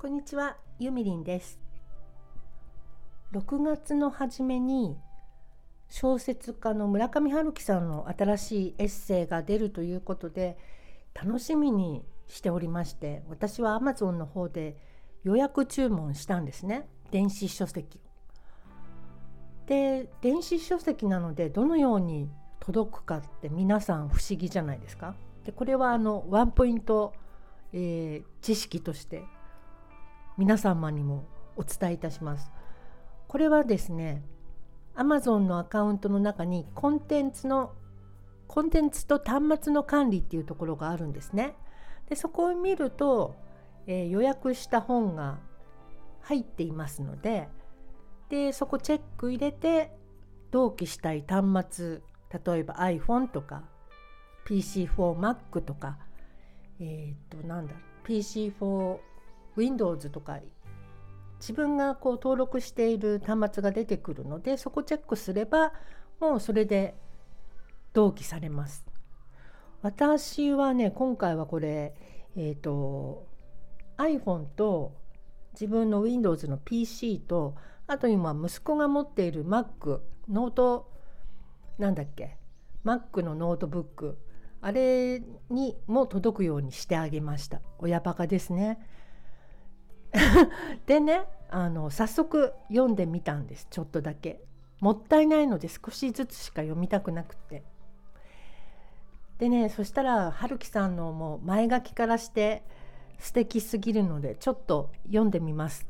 [0.00, 1.60] こんにちは、ゆみりんです。
[3.34, 4.96] 6月の初めに
[5.90, 10.56] 小説家の村上春樹さんの新しいエッセイが出るということで
[11.12, 14.78] 楽しみにしておりまして私は Amazon の方で
[15.22, 19.68] 予約注文したんですね電子書籍を。
[19.68, 25.14] で電子書籍なのでどのように届くかって皆さん不思議じゃないですか。
[25.44, 27.12] でこれはあのワンポイント、
[27.74, 29.24] えー知識として
[30.40, 32.50] 皆様にもお伝えいたします。
[33.28, 34.22] これはですね
[34.96, 37.74] Amazon のアカウントの中にコンテンツの
[38.48, 41.56] コンテンツと端末の管理っていうところがあるんですね。
[42.08, 43.34] でそこを見ると、
[43.86, 45.40] えー予約した本が
[46.22, 47.48] 入っていますので
[48.30, 49.92] でそこチェック入れて
[50.50, 52.00] 同期したい端末
[52.54, 53.64] 例えば iPhone とか
[54.46, 55.98] PC4Mac とか
[56.80, 57.74] えっ、となんだ
[58.06, 59.09] PC4
[59.60, 60.38] Windows とか
[61.38, 65.72] 自分がこう登録している端末が出てくるのでそこチェックすれば
[66.20, 66.94] もうそれで
[67.92, 68.86] 同期されます。
[69.82, 71.94] 私はね今回はこれ
[72.36, 73.26] えっ、と
[73.96, 74.94] iPhone と
[75.52, 77.54] 自分の Windows の PC と
[77.86, 80.90] あと今息子が持っている Mac ノート
[81.78, 82.36] なんだっけ
[82.84, 84.18] Mac のノートブック
[84.60, 88.78] あれにも届くようにしてあげました親バカですね
[90.86, 94.42] でねあの早速読んでみたんですちょっとだけ。
[94.80, 97.62] もったいないので少しずつしか読みたくなくて。
[99.38, 102.62] でねそしたら春樹さんのもう前書きからして
[103.18, 105.86] 素敵すぎるのでちょっと読んでみます。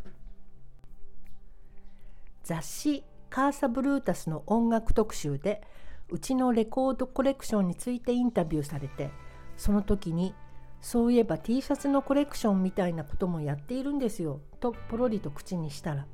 [2.42, 5.62] 雑誌「カーサブルータス」の音楽特集で
[6.08, 9.10] うちのレコードコレクションについてインタビューされて
[9.56, 10.34] その時に
[10.80, 16.06] 「そういえば T シャツのコレクションみたいなこともやっているんですよ」とポロリと口にしたら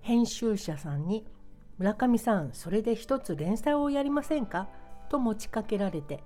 [0.00, 1.26] 編集者さんに
[1.78, 4.68] 「村上さんそれで一つ連載をやりませんか?」
[5.08, 6.22] と持ちかけられて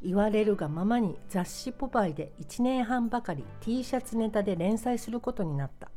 [0.00, 5.90] 言われるがままに雑誌「ポパイ」で1年半ばかり T シャツネタで連載することになった。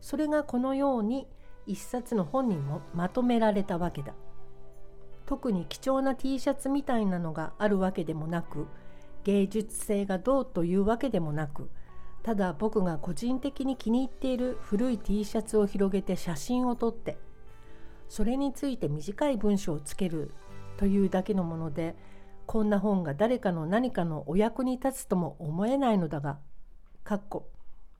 [0.00, 1.26] それがこのように
[1.66, 4.14] 一冊の本にもまとめられたわけだ。
[5.24, 8.66] 特に貴重な T シャツみたいなのがあるわけでもなく
[9.24, 11.70] 芸術性がどうというわけでもなく
[12.22, 17.18] ただ僕が個人的に気に入っている古い T シャツを広げて写真を撮って
[18.08, 20.30] それについて短い文章をつける
[20.76, 21.96] というだけのもので
[22.46, 26.38] こんな本が誰かの何かのお役に立つとも思えないのだが
[27.02, 27.48] かっこ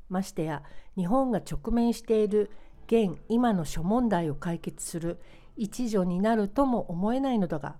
[0.08, 0.62] ましてや
[0.96, 2.50] 日本が直面している
[2.86, 5.18] 現今の諸問題を解決する
[5.56, 7.76] 一助になるとも思えないのだが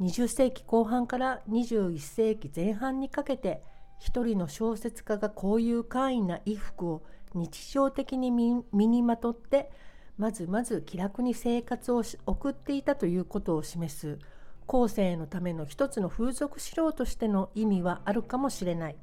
[0.00, 3.62] 20世紀後半から21世紀前半にかけて
[3.98, 7.02] 一人の小説家がこういう簡易な衣服を
[7.34, 9.70] 日常的に身にまとって
[10.18, 14.18] まずまず気楽に生活を送っていたということを示す。
[14.66, 18.96] 後世のための一つの風俗資料としての意味はあるかもしれない。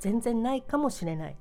[0.00, 1.36] 全然ないかもしれない。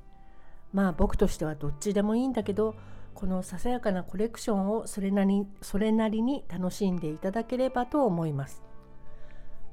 [0.71, 2.75] まあ僕としてはどっちでもいいんだけど
[3.13, 8.70] このささやかなコレクションをそれなりそれなりに楽しんでいただければと思います。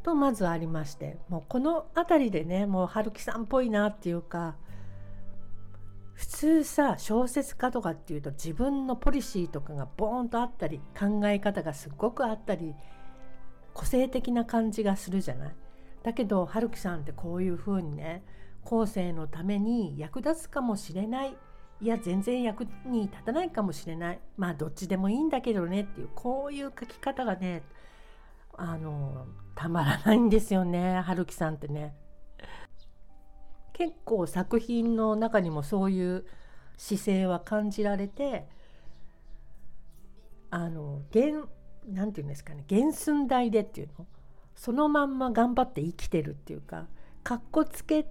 [0.08, 4.56] とまずありましてもうこの辺りでねもう春樹さんっぽいなっていうか
[6.14, 12.74] 普通さ小説家とかっていうと自分のポリシーとかがボーンとあったり考え方がすっごくあったり
[13.74, 15.54] 個性的な感じがするじゃない？
[16.02, 18.25] だけど春樹さんってこういうふうにね
[18.64, 21.36] 後世のために役立つかもしれない
[21.82, 27.62] いや全然役に立たないかもしれないまあどっちでもいいんだけどねっていうこういう書き方がね
[28.58, 31.94] あのたまらないんですよね春樹さんってね。
[33.72, 36.26] 結構作品の中にもそういう
[36.76, 38.48] 姿勢は感じられて
[40.50, 41.44] あの原
[41.86, 44.06] なんていうんですかね原寸大でっていうの？
[44.56, 46.88] そのまんま頑張って生きてるっていうか
[47.22, 48.06] かっこつけ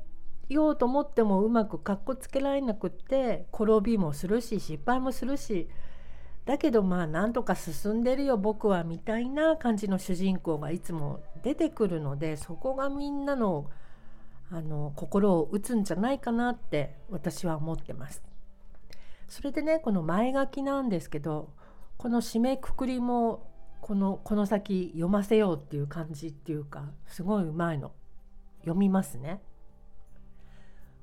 [0.47, 5.67] ようと思ってもうまくかっこつけられなくって転びもするし失敗もするし
[6.47, 13.69] だけどまあなんとか進んでるよ僕はみたいな感じの主人公がいつも出てくるのでそこがみんなの
[14.49, 18.23] あの心を打つんじゃないかなって私は思ってます。
[19.27, 21.49] それでねこの前書きなんですけど
[21.97, 23.51] この締めくくりも
[23.81, 27.91] このこの先読ませようっていう感じっていうかすごいうまいの
[28.61, 29.41] 読みますね。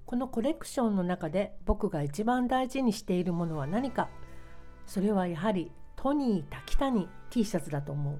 [0.06, 4.08] このコレクションの中で僕が一番大事にしているものは何か
[4.86, 8.18] それはやはりトニー滝谷 T シャツだと思う。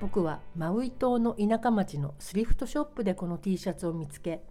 [0.00, 4.42] 僕はマウイ島の田舎町のスリフトショップでこの T シャツを見つけ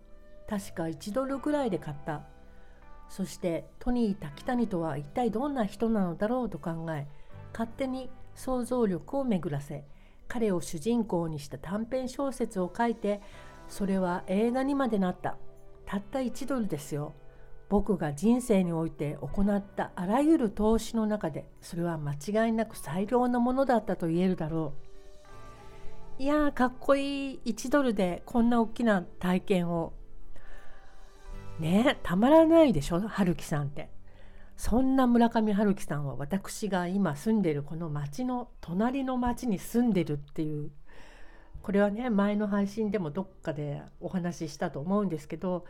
[0.50, 2.24] 確か1ドルぐらいで買った。
[3.10, 7.07] そしてトニー滝谷とは一体どんな人なのだろうと考え
[7.51, 9.83] 勝手に想像力を巡らせ
[10.27, 13.21] 彼を主人公にした短編小説を書いて
[13.68, 15.38] それは映画にまでなった。
[15.86, 17.13] たった1ドルですよ。
[17.73, 24.75] 僕が人生において行ったあらゆる投資の中でそれは間違いなく最良のものだったと言えるだろ
[26.19, 26.21] う。
[26.21, 29.91] いやかっこいい1ドルでこんな大きな体験を。
[31.59, 33.89] ねたまらないでしょ春樹さんって。
[34.55, 40.69] そんな村上春樹さんは私が今住んでるこの町の隣の町に住んでるっていう。
[41.63, 45.65] これはね前の配信でもどっかでお話ししたと思うんですけど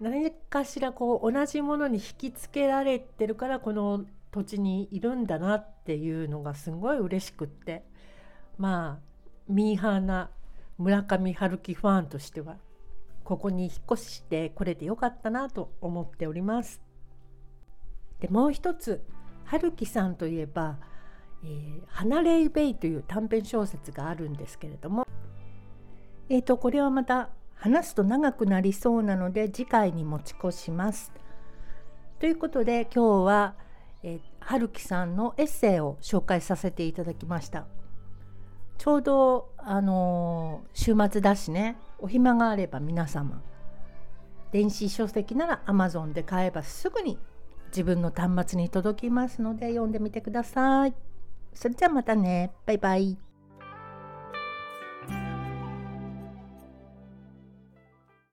[0.00, 7.84] 何かしらこう同じものに引きつけられてるからこの土地にいるんだなっていうのがすごい嬉しくって
[8.58, 9.14] まあ
[9.48, 10.30] ミーハーな
[10.78, 12.56] 村上春樹ファンとしては
[13.22, 16.80] ここに引っ越してこれてよかったなと思っております。
[18.20, 19.04] でもう一つ
[19.44, 20.78] 春樹さんといえば
[21.44, 25.06] 「えー、花レイベイ」という短編小説があるんですけれども、
[26.28, 27.30] えーと、これはまた
[27.64, 31.10] 話すと長くなりそうなので次回に持ち越します。
[32.20, 33.54] ということで今日は、
[34.02, 37.64] え、春樹さんのエッセイを紹介させていただきました。
[38.76, 43.40] ちょうどあの、週末だしねお暇があれば皆様
[44.52, 47.18] 電子書籍なら Amazon で買えばすぐに
[47.68, 50.94] 自分の端末に届きますので読んでみてください。
[51.54, 52.52] それじゃあまたね。
[52.66, 53.23] バイバイ。